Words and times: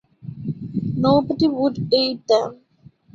Nobody 0.95 1.47
would 1.47 1.77
eat 1.93 2.25
them. 2.27 2.61